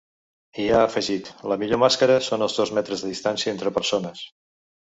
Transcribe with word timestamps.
I 0.61 0.63
ha 0.71 0.79
afegit: 0.85 1.29
‘La 1.51 1.57
millor 1.65 1.81
màscara 1.85 2.17
són 2.29 2.47
els 2.47 2.59
dos 2.63 2.73
metres 2.81 3.07
de 3.07 3.13
distància’ 3.15 3.55
entre 3.55 3.77
persones. 3.79 4.27